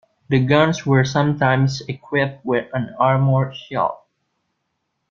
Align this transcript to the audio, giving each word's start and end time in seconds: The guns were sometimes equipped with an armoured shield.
The 0.29 0.43
guns 0.43 0.83
were 0.83 1.03
sometimes 1.05 1.81
equipped 1.81 2.43
with 2.43 2.71
an 2.73 2.95
armoured 2.97 3.55
shield. 3.55 3.97